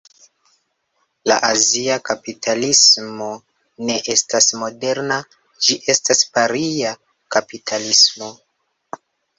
La 1.31 1.35
azia 1.49 1.97
kapitalismo 2.09 3.29
ne 3.91 3.99
estas 4.17 4.51
moderna, 4.63 5.21
ĝi 5.69 5.81
estas 5.97 6.27
paria 6.39 6.97
kapitalismo. 7.39 8.37